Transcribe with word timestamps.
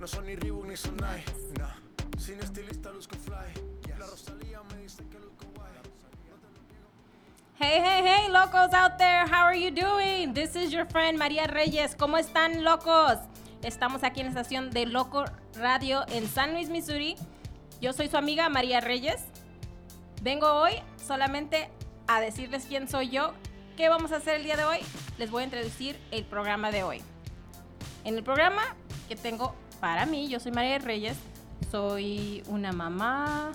No 0.00 0.06
son 0.06 0.24
ni 0.24 0.34
Reebok 0.34 0.66
ni 0.66 0.76
Sonai. 0.76 1.22
Nah. 1.58 1.74
Sin 2.18 2.40
estilista 2.40 2.90
luzco 2.90 3.16
fly. 3.16 3.52
La 3.98 4.06
Rosalía 4.06 4.62
me 4.70 4.78
dice 4.82 5.04
que 5.10 5.18
luzco 5.18 5.44
guay. 5.54 5.70
Hey, 7.58 7.82
hey, 7.84 8.02
hey, 8.02 8.28
locos 8.30 8.72
out 8.72 8.96
there, 8.96 9.26
how 9.26 9.44
are 9.44 9.54
you 9.54 9.70
doing? 9.70 10.32
This 10.32 10.56
is 10.56 10.72
your 10.72 10.86
friend 10.86 11.18
María 11.18 11.46
Reyes. 11.48 11.94
¿Cómo 11.96 12.16
están, 12.16 12.64
locos? 12.64 13.18
Estamos 13.62 14.02
aquí 14.02 14.20
en 14.20 14.28
la 14.28 14.30
estación 14.30 14.70
de 14.70 14.86
Loco 14.86 15.26
Radio 15.56 16.06
en 16.08 16.26
San 16.26 16.54
Luis, 16.54 16.70
Missouri. 16.70 17.16
Yo 17.82 17.92
soy 17.92 18.08
su 18.08 18.16
amiga 18.16 18.48
María 18.48 18.80
Reyes. 18.80 19.22
Vengo 20.22 20.50
hoy 20.50 20.72
solamente 20.96 21.68
a 22.06 22.22
decirles 22.22 22.64
quién 22.66 22.88
soy 22.88 23.10
yo. 23.10 23.34
¿Qué 23.76 23.90
vamos 23.90 24.12
a 24.12 24.16
hacer 24.16 24.36
el 24.36 24.44
día 24.44 24.56
de 24.56 24.64
hoy? 24.64 24.78
Les 25.18 25.30
voy 25.30 25.42
a 25.42 25.44
introducir 25.44 26.00
el 26.10 26.24
programa 26.24 26.70
de 26.70 26.84
hoy. 26.84 27.02
En 28.04 28.14
el 28.14 28.24
programa 28.24 28.62
que 29.06 29.16
tengo 29.16 29.54
para 29.80 30.06
mí, 30.06 30.28
yo 30.28 30.40
soy 30.40 30.52
María 30.52 30.78
Reyes, 30.78 31.16
soy 31.70 32.42
una 32.48 32.72
mamá, 32.72 33.52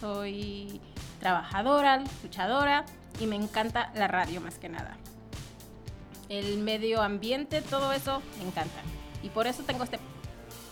soy 0.00 0.80
trabajadora, 1.20 2.02
luchadora 2.22 2.84
y 3.20 3.26
me 3.26 3.36
encanta 3.36 3.90
la 3.94 4.08
radio 4.08 4.40
más 4.40 4.58
que 4.58 4.68
nada. 4.68 4.96
El 6.28 6.58
medio 6.58 7.02
ambiente, 7.02 7.62
todo 7.62 7.92
eso 7.92 8.22
me 8.38 8.46
encanta. 8.46 8.80
Y 9.22 9.28
por 9.28 9.46
eso 9.46 9.62
tengo 9.62 9.84
este 9.84 9.98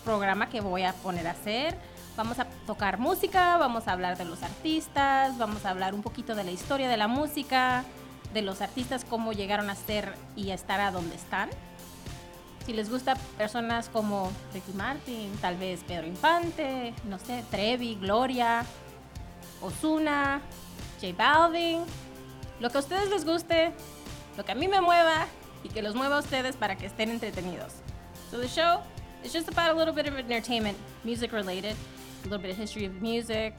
programa 0.04 0.48
que 0.48 0.60
voy 0.60 0.82
a 0.82 0.92
poner 0.94 1.26
a 1.28 1.32
hacer. 1.32 1.76
Vamos 2.16 2.38
a 2.38 2.46
tocar 2.66 2.98
música, 2.98 3.56
vamos 3.56 3.86
a 3.86 3.92
hablar 3.92 4.18
de 4.18 4.24
los 4.24 4.42
artistas, 4.42 5.38
vamos 5.38 5.64
a 5.64 5.70
hablar 5.70 5.94
un 5.94 6.02
poquito 6.02 6.34
de 6.34 6.44
la 6.44 6.50
historia 6.50 6.88
de 6.88 6.96
la 6.96 7.08
música, 7.08 7.84
de 8.34 8.42
los 8.42 8.60
artistas, 8.60 9.04
cómo 9.04 9.32
llegaron 9.32 9.70
a 9.70 9.74
ser 9.74 10.14
y 10.36 10.50
a 10.50 10.54
estar 10.54 10.80
a 10.80 10.90
donde 10.90 11.14
están. 11.14 11.50
Si 12.66 12.72
les 12.72 12.90
gusta 12.90 13.14
personas 13.38 13.88
como 13.88 14.30
Ricky 14.52 14.72
Martin, 14.72 15.32
tal 15.40 15.56
vez 15.56 15.80
Pedro 15.86 16.06
Infante, 16.06 16.94
no 17.04 17.18
sé, 17.18 17.42
Trevi, 17.50 17.96
Gloria, 17.96 18.64
Osuna, 19.60 20.40
J 21.00 21.14
Balvin, 21.16 21.84
lo 22.60 22.70
que 22.70 22.76
a 22.76 22.80
ustedes 22.80 23.08
les 23.10 23.24
guste, 23.24 23.72
lo 24.36 24.44
que 24.44 24.52
a 24.52 24.54
mí 24.54 24.68
me 24.68 24.80
mueva 24.80 25.26
y 25.64 25.68
que 25.68 25.82
los 25.82 25.94
mueva 25.94 26.16
a 26.16 26.20
ustedes 26.20 26.56
para 26.56 26.76
que 26.76 26.86
estén 26.86 27.10
entretenidos. 27.10 27.72
So 28.30 28.38
the 28.38 28.48
show 28.48 28.82
is 29.24 29.32
just 29.32 29.48
about 29.48 29.70
a 29.70 29.74
little 29.74 29.94
bit 29.94 30.06
of 30.06 30.16
entertainment, 30.16 30.76
music 31.04 31.32
related, 31.32 31.74
a 31.74 32.24
little 32.24 32.38
bit 32.38 32.50
of 32.50 32.56
history 32.56 32.84
of 32.84 33.00
music, 33.00 33.54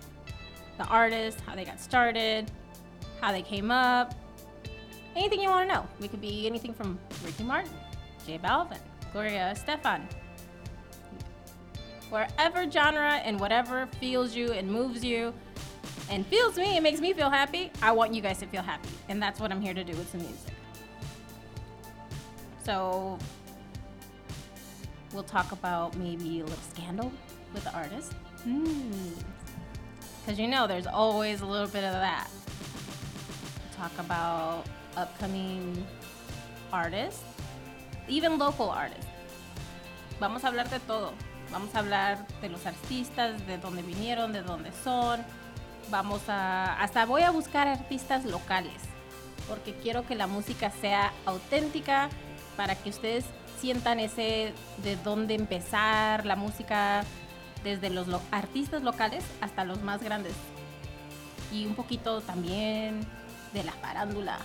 the 0.77 0.85
artists, 0.85 1.41
how 1.45 1.55
they 1.55 1.65
got 1.65 1.79
started, 1.79 2.49
how 3.19 3.31
they 3.31 3.41
came 3.41 3.71
up, 3.71 4.13
anything 5.15 5.41
you 5.41 5.49
want 5.49 5.67
to 5.67 5.73
know. 5.73 5.85
We 5.99 6.07
could 6.07 6.21
be 6.21 6.47
anything 6.47 6.73
from 6.73 6.97
Ricky 7.25 7.43
Martin, 7.43 7.73
J 8.25 8.37
Balvin, 8.37 8.79
Gloria 9.11 9.53
Stefan. 9.55 10.07
Wherever 12.09 12.69
genre 12.69 13.15
and 13.23 13.39
whatever 13.39 13.87
feels 13.99 14.35
you 14.35 14.51
and 14.51 14.69
moves 14.69 15.03
you 15.03 15.33
and 16.09 16.25
feels 16.25 16.57
me, 16.57 16.75
it 16.77 16.83
makes 16.83 16.99
me 16.99 17.13
feel 17.13 17.29
happy. 17.29 17.71
I 17.81 17.91
want 17.91 18.13
you 18.13 18.21
guys 18.21 18.39
to 18.39 18.45
feel 18.47 18.61
happy. 18.61 18.89
And 19.07 19.21
that's 19.21 19.39
what 19.39 19.51
I'm 19.51 19.61
here 19.61 19.73
to 19.73 19.83
do 19.83 19.93
with 19.93 20.09
some 20.11 20.21
music. 20.21 20.53
So 22.63 23.17
we'll 25.13 25.23
talk 25.23 25.51
about 25.51 25.95
maybe 25.97 26.41
a 26.41 26.43
little 26.43 26.59
scandal 26.73 27.11
with 27.53 27.63
the 27.63 27.73
artist. 27.73 28.13
Hmm. 28.43 28.91
Because 30.21 30.39
you 30.39 30.47
know, 30.47 30.67
there's 30.67 30.87
always 30.87 31.41
a 31.41 31.45
little 31.45 31.67
bit 31.67 31.83
of 31.83 31.93
that. 31.93 32.29
Talk 33.75 33.91
about 33.99 34.65
upcoming 34.95 35.85
artists, 36.71 37.23
even 38.07 38.37
local 38.37 38.71
artists. 38.71 39.07
Vamos 40.19 40.43
a 40.43 40.47
hablar 40.49 40.69
de 40.69 40.79
todo. 40.79 41.13
Vamos 41.51 41.73
a 41.75 41.79
hablar 41.79 42.25
de 42.41 42.49
los 42.49 42.65
artistas, 42.65 43.45
de 43.47 43.57
dónde 43.57 43.81
vinieron, 43.81 44.31
de 44.33 44.41
dónde 44.41 44.71
son. 44.83 45.21
Vamos 45.89 46.21
a. 46.29 46.81
Hasta 46.81 47.05
voy 47.05 47.23
a 47.23 47.31
buscar 47.31 47.67
artistas 47.67 48.25
locales. 48.25 48.81
Porque 49.49 49.73
quiero 49.75 50.05
que 50.05 50.15
la 50.15 50.27
música 50.27 50.71
sea 50.71 51.11
auténtica 51.25 52.09
para 52.55 52.75
que 52.75 52.89
ustedes 52.89 53.25
sientan 53.59 53.99
ese 53.99 54.53
de 54.83 54.95
dónde 55.03 55.33
empezar 55.35 56.25
la 56.25 56.35
música 56.35 57.03
desde 57.63 57.89
los 57.89 58.07
lo- 58.07 58.21
artistas 58.31 58.81
locales 58.81 59.23
hasta 59.41 59.65
los 59.65 59.81
más 59.81 60.01
grandes. 60.01 60.33
Y 61.51 61.65
un 61.65 61.75
poquito 61.75 62.21
también 62.21 63.01
de 63.53 63.63
la 63.63 63.73
farándula, 63.73 64.37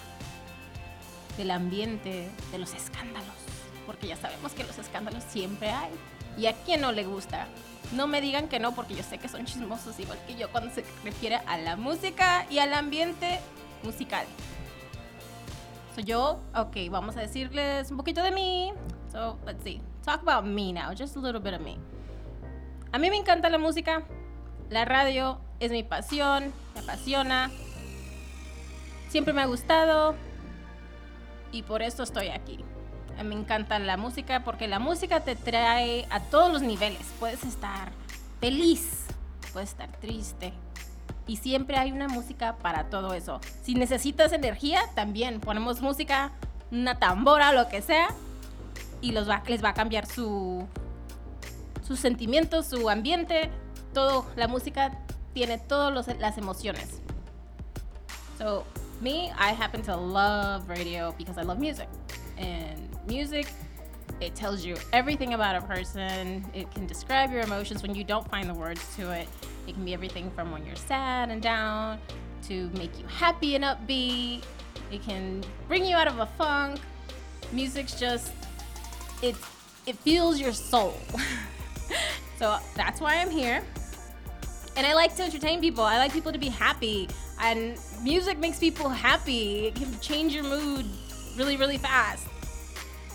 del 1.37 1.51
ambiente, 1.53 2.29
de 2.51 2.59
los 2.59 2.75
escándalos. 2.75 3.35
Porque 3.87 4.09
ya 4.09 4.17
sabemos 4.17 4.53
que 4.53 4.65
los 4.65 4.79
escándalos 4.79 5.25
siempre 5.25 5.71
hay. 5.71 5.91
¿Y 6.37 6.47
a 6.47 6.53
quién 6.53 6.81
no 6.81 6.93
le 6.93 7.05
gusta? 7.05 7.47
No 7.93 8.07
me 8.07 8.21
digan 8.21 8.49
que 8.49 8.59
no, 8.59 8.75
porque 8.75 8.95
yo 8.95 9.03
sé 9.03 9.19
que 9.19 9.29
son 9.29 9.47
chismosos 9.47 9.99
igual 10.01 10.19
que 10.27 10.37
yo 10.37 10.51
cuando 10.51 10.71
se 10.75 10.85
refiere 11.05 11.37
a 11.47 11.57
la 11.57 11.77
música 11.77 12.47
y 12.51 12.59
al 12.59 12.75
ambiente 12.75 13.41
musical. 13.83 14.27
So 15.95 16.03
yo, 16.03 16.41
ok, 16.55 16.77
vamos 16.91 17.17
a 17.17 17.21
decirles 17.21 17.91
un 17.91 17.97
poquito 17.97 18.23
de 18.23 18.33
mí. 18.33 18.73
So, 19.11 19.39
let's 19.47 19.63
see. 19.63 19.81
Talk 20.05 20.21
about 20.23 20.45
me 20.45 20.73
now, 20.73 20.93
just 20.93 21.17
a 21.17 21.21
little 21.21 21.41
bit 21.41 21.55
of 21.55 21.61
me. 21.61 21.79
A 22.93 22.99
mí 22.99 23.09
me 23.09 23.17
encanta 23.17 23.49
la 23.49 23.59
música. 23.59 24.03
La 24.69 24.85
radio 24.85 25.41
es 25.61 25.71
mi 25.71 25.83
pasión, 25.83 26.53
me 26.75 26.81
apasiona. 26.81 27.51
Siempre 29.09 29.33
me 29.33 29.43
ha 29.43 29.47
gustado 29.47 30.17
y 31.53 31.63
por 31.63 31.83
eso 31.83 32.03
estoy 32.03 32.29
aquí. 32.29 32.65
Me 33.25 33.35
encanta 33.35 33.79
la 33.79 33.97
música 33.97 34.45
porque 34.45 34.69
la 34.69 34.79
música 34.79 35.21
te 35.21 35.37
trae 35.37 36.07
a 36.11 36.21
todos 36.21 36.53
los 36.53 36.63
niveles. 36.63 37.01
Puedes 37.19 37.45
estar 37.45 37.91
feliz, 38.41 39.07
puedes 39.53 39.71
estar 39.71 39.91
triste. 40.01 40.53
Y 41.27 41.37
siempre 41.37 41.77
hay 41.77 41.91
una 41.93 42.09
música 42.09 42.57
para 42.57 42.85
todo 42.85 43.15
eso. 43.15 43.41
Si 43.63 43.75
necesitas 43.75 44.33
energía, 44.33 44.83
también 44.95 45.41
ponemos 45.41 45.81
música, 45.81 46.31
una 46.71 46.99
tambora, 46.99 47.53
lo 47.53 47.69
que 47.69 47.83
sea, 47.83 48.09
y 49.01 49.13
los 49.13 49.29
va- 49.29 49.43
les 49.47 49.63
va 49.65 49.71
a 49.71 49.75
cambiar 49.75 50.07
su, 50.07 50.67
sus 51.87 51.99
sentimientos, 51.99 52.67
su 52.67 52.89
ambiente, 52.89 53.51
todo. 53.93 54.27
La 54.37 54.47
música 54.47 54.99
tiene 55.35 55.59
todas 55.59 56.07
las 56.19 56.39
emociones. 56.39 57.01
So, 58.39 58.65
me, 59.01 59.27
I 59.31 59.53
happen 59.59 59.83
to 59.83 59.97
love 59.97 60.69
radio 60.69 61.13
because 61.19 61.41
I 61.41 61.45
love 61.45 61.59
music. 61.59 61.89
And 62.39 62.86
music, 63.07 63.47
it 64.21 64.35
tells 64.35 64.65
you 64.65 64.77
everything 64.93 65.35
about 65.35 65.57
a 65.57 65.67
person. 65.67 66.45
It 66.55 66.71
can 66.73 66.87
describe 66.87 67.33
your 67.33 67.43
emotions 67.43 67.83
when 67.83 67.95
you 67.95 68.05
don't 68.05 68.29
find 68.31 68.49
the 68.49 68.55
words 68.55 68.81
to 68.97 69.11
it. 69.13 69.29
It 69.67 69.75
can 69.75 69.85
be 69.85 69.95
everything 69.95 70.31
from 70.31 70.51
when 70.53 70.65
you're 70.65 70.77
sad 70.77 71.31
and 71.31 71.43
down 71.43 71.99
to 72.49 72.71
make 72.71 72.99
you 72.99 73.07
happy 73.07 73.57
and 73.57 73.65
upbeat. 73.65 74.43
It 74.91 75.03
can 75.03 75.45
bring 75.69 75.85
you 75.85 75.97
out 75.97 76.09
of 76.09 76.19
a 76.19 76.27
funk. 76.27 76.81
Music's 77.53 77.99
just, 77.99 78.33
it, 79.23 79.37
it 79.87 79.97
feels 79.97 80.41
your 80.41 80.53
soul. 80.53 80.99
so 82.39 82.59
that's 82.75 83.01
why 83.01 83.17
I'm 83.17 83.31
here 83.31 83.63
and 84.77 84.87
I 84.87 84.95
like 84.95 85.17
to 85.17 85.23
entertain 85.23 85.61
people. 85.61 85.83
I 85.83 85.99
like 85.99 86.13
people 86.13 86.33
to 86.33 86.39
be 86.39 86.49
happy, 86.49 87.09
and 87.41 87.79
music 88.03 88.39
makes 88.39 88.59
people 88.59 88.91
happy. 88.91 89.67
It 89.67 89.75
can 89.75 89.99
change 90.01 90.35
your 90.35 90.45
mood 90.45 90.85
really, 91.37 91.57
really 91.57 91.79
fast 91.79 92.27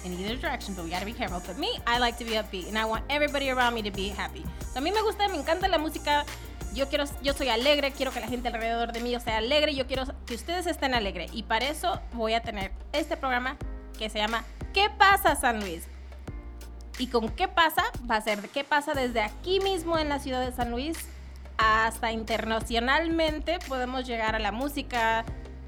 in 0.05 0.13
either 0.13 0.35
direction, 0.35 0.73
but 0.75 0.83
we 0.83 0.91
gotta 0.91 1.05
be 1.05 1.13
careful. 1.13 1.41
But 1.45 1.57
me, 1.57 1.79
I 1.85 1.99
like 1.99 2.17
to 2.17 2.25
be 2.25 2.31
upbeat, 2.31 2.67
and 2.67 2.77
I 2.77 2.85
want 2.85 3.03
everybody 3.09 3.49
around 3.49 3.73
me 3.73 3.81
to 3.83 3.91
be 3.91 4.09
happy. 4.09 4.43
So 4.73 4.79
a 4.79 4.81
mí 4.81 4.91
me 4.91 5.01
gusta, 5.01 5.27
me 5.27 5.37
encanta 5.37 5.67
la 5.67 5.77
música. 5.77 6.25
Yo 6.73 6.87
quiero, 6.87 7.03
yo 7.21 7.33
soy 7.33 7.49
alegre, 7.49 7.91
quiero 7.91 8.11
que 8.11 8.21
la 8.21 8.27
gente 8.27 8.47
alrededor 8.47 8.93
de 8.93 9.01
mí 9.01 9.17
sea 9.19 9.37
alegre, 9.37 9.75
yo 9.75 9.87
quiero 9.87 10.05
que 10.25 10.35
ustedes 10.35 10.67
estén 10.67 10.93
alegres. 10.93 11.31
Y 11.33 11.43
para 11.43 11.67
eso 11.67 11.99
voy 12.13 12.33
a 12.33 12.41
tener 12.41 12.71
este 12.93 13.17
programa 13.17 13.57
que 13.97 14.09
se 14.09 14.19
llama 14.19 14.45
¿Qué 14.73 14.89
pasa 14.89 15.35
San 15.35 15.59
Luis? 15.59 15.83
Y 16.97 17.07
con 17.07 17.27
qué 17.29 17.49
pasa, 17.49 17.83
va 18.09 18.15
a 18.15 18.21
ser 18.21 18.47
qué 18.49 18.63
pasa 18.63 18.93
desde 18.93 19.21
aquí 19.21 19.59
mismo 19.59 19.99
en 19.99 20.07
la 20.07 20.19
ciudad 20.19 20.45
de 20.45 20.53
San 20.53 20.71
Luis 20.71 20.97
hasta 21.61 22.11
internacionalmente 22.11 23.59
podemos 23.67 24.07
llegar 24.07 24.35
a 24.35 24.39
la 24.39 24.51
música, 24.51 25.23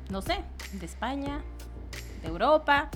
no 0.10 0.22
sé, 0.22 0.40
de 0.74 0.86
España, 0.86 1.42
de 2.22 2.30
Europa, 2.30 2.90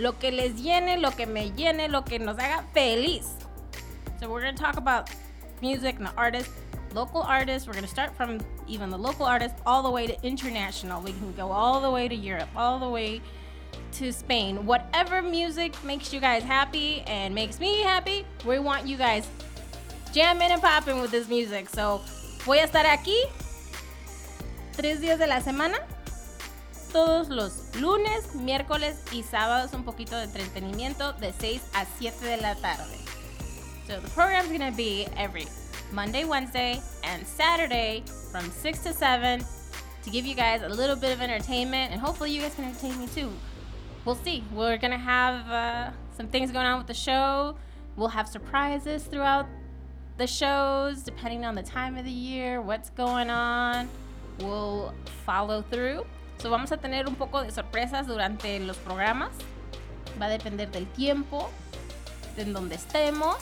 lo 0.00 0.12
que 0.12 0.30
les 0.30 0.54
llene, 0.54 1.00
lo 1.00 1.10
que 1.10 1.26
me 1.26 1.50
llene, 1.50 1.88
lo 1.88 2.02
que 2.02 2.18
nos 2.18 2.36
haga 2.38 2.64
feliz. 2.74 3.34
So 4.18 4.28
we're 4.28 4.40
going 4.40 4.54
to 4.54 4.62
talk 4.62 4.76
about 4.76 5.10
music 5.60 5.96
and 5.98 6.06
the 6.06 6.14
artists, 6.16 6.52
local 6.94 7.22
artists. 7.22 7.66
We're 7.68 7.74
going 7.74 7.84
to 7.84 7.90
start 7.90 8.16
from 8.16 8.40
even 8.66 8.90
the 8.90 8.98
local 8.98 9.26
artists 9.26 9.60
all 9.66 9.82
the 9.82 9.90
way 9.90 10.06
to 10.06 10.16
international. 10.26 11.02
We 11.02 11.12
can 11.12 11.32
go 11.34 11.50
all 11.52 11.80
the 11.80 11.90
way 11.90 12.08
to 12.08 12.14
Europe, 12.14 12.48
all 12.56 12.78
the 12.78 12.88
way 12.88 13.20
to 13.92 14.12
Spain. 14.12 14.64
Whatever 14.64 15.20
music 15.22 15.72
makes 15.84 16.12
you 16.12 16.20
guys 16.20 16.42
happy 16.42 17.02
and 17.06 17.34
makes 17.34 17.60
me 17.60 17.82
happy, 17.82 18.24
we 18.46 18.58
want 18.58 18.86
you 18.86 18.96
guys 18.96 19.28
jamming 20.12 20.50
and 20.50 20.62
popping 20.62 21.00
with 21.00 21.10
this 21.10 21.28
music. 21.28 21.68
So 21.68 22.00
voy 22.44 22.58
a 22.58 22.66
estar 22.66 22.86
aquí 22.86 23.18
tres 24.72 25.00
días 25.00 25.18
de 25.18 25.26
la 25.26 25.40
semana, 25.40 25.78
todos 26.92 27.28
los 27.28 27.74
lunes, 27.76 28.34
miércoles 28.34 29.02
y 29.12 29.22
sábados, 29.22 29.72
un 29.72 29.84
poquito 29.84 30.16
de 30.16 30.24
entretenimiento 30.24 31.12
de 31.14 31.32
6 31.32 31.62
a 31.74 31.84
7 31.84 32.26
de 32.26 32.36
la 32.38 32.54
tarde. 32.56 32.98
So 33.86 34.00
the 34.00 34.10
program's 34.10 34.50
gonna 34.50 34.72
be 34.72 35.06
every 35.16 35.46
Monday, 35.92 36.24
Wednesday, 36.24 36.80
and 37.02 37.26
Saturday 37.26 38.02
from 38.30 38.50
6 38.50 38.78
to 38.80 38.92
7 38.92 39.44
to 40.02 40.10
give 40.10 40.26
you 40.26 40.34
guys 40.34 40.62
a 40.62 40.68
little 40.68 40.96
bit 40.96 41.12
of 41.12 41.20
entertainment, 41.20 41.92
and 41.92 42.00
hopefully 42.00 42.30
you 42.30 42.40
guys 42.40 42.54
can 42.54 42.64
entertain 42.64 42.98
me 42.98 43.06
too. 43.08 43.30
We'll 44.04 44.16
see. 44.16 44.42
We're 44.52 44.78
gonna 44.78 44.98
have 44.98 45.50
uh, 45.50 45.90
some 46.16 46.28
things 46.28 46.50
going 46.50 46.66
on 46.66 46.78
with 46.78 46.86
the 46.86 46.94
show. 46.94 47.56
We'll 47.96 48.08
have 48.08 48.28
surprises 48.28 49.04
throughout 49.04 49.46
the 50.16 50.26
shows, 50.26 51.02
depending 51.02 51.44
on 51.44 51.54
the 51.54 51.62
time 51.62 51.96
of 51.96 52.04
the 52.04 52.10
year, 52.10 52.60
what's 52.60 52.90
going 52.90 53.30
on. 53.30 53.88
We'll 54.38 54.94
follow 55.24 55.62
through. 55.62 56.04
So 56.40 56.48
vamos 56.48 56.72
a 56.72 56.78
tener 56.78 57.06
un 57.06 57.16
poco 57.16 57.42
de 57.42 57.50
sorpresas 57.50 58.06
durante 58.06 58.58
los 58.60 58.78
programas. 58.78 59.30
Va 60.20 60.26
a 60.26 60.28
depender 60.30 60.70
del 60.70 60.86
tiempo, 60.86 61.50
de 62.36 62.42
en 62.42 62.52
donde 62.52 62.76
estemos 62.76 63.36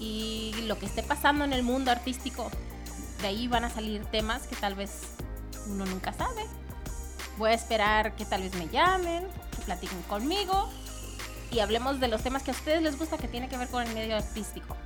y 0.00 0.54
lo 0.66 0.78
que 0.78 0.86
esté 0.86 1.02
pasando 1.02 1.44
en 1.44 1.52
el 1.52 1.62
mundo 1.62 1.90
artístico. 1.90 2.50
De 3.20 3.28
ahí 3.28 3.46
van 3.46 3.64
a 3.64 3.70
salir 3.70 4.04
temas 4.06 4.46
que 4.46 4.56
tal 4.56 4.74
vez 4.74 5.02
uno 5.68 5.86
nunca 5.86 6.12
sabe. 6.12 6.44
Voy 7.38 7.50
a 7.50 7.54
esperar 7.54 8.16
que 8.16 8.24
tal 8.24 8.42
vez 8.42 8.54
me 8.56 8.68
llamen, 8.68 9.26
que 9.54 9.62
platiquen 9.62 10.02
conmigo 10.02 10.68
y 11.52 11.60
hablemos 11.60 12.00
de 12.00 12.08
los 12.08 12.22
temas 12.22 12.42
que 12.42 12.50
a 12.50 12.54
ustedes 12.54 12.82
les 12.82 12.98
gusta 12.98 13.16
que 13.16 13.28
tiene 13.28 13.48
que 13.48 13.56
ver 13.56 13.68
con 13.68 13.82
el 13.82 13.94
medio 13.94 14.16
artístico. 14.16 14.76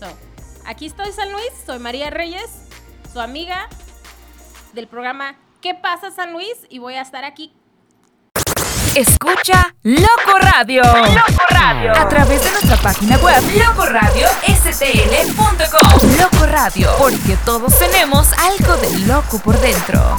So, 0.00 0.06
aquí 0.66 0.86
estoy 0.86 1.12
San 1.12 1.30
Luis, 1.30 1.50
soy 1.64 1.78
María 1.78 2.10
Reyes, 2.10 2.50
su 3.12 3.20
amiga 3.20 3.68
del 4.74 4.88
programa 4.88 5.36
¿Qué 5.60 5.74
pasa 5.74 6.10
San 6.10 6.32
Luis? 6.32 6.56
Y 6.68 6.78
voy 6.78 6.94
a 6.94 7.02
estar 7.02 7.24
aquí 7.24 7.52
Escucha 8.94 9.74
Loco 9.82 10.38
Radio. 10.40 10.82
Loco 10.82 11.42
Radio. 11.50 11.92
A 11.92 12.08
través 12.08 12.42
de 12.42 12.50
nuestra 12.50 12.78
página 12.78 13.18
web 13.18 13.42
locoradiostl.com. 13.56 16.16
Loco 16.18 16.46
Radio, 16.46 16.90
porque 16.98 17.36
todos 17.44 17.78
tenemos 17.78 18.32
algo 18.32 18.76
de 18.78 18.98
loco 19.00 19.38
por 19.38 19.60
dentro. 19.60 20.16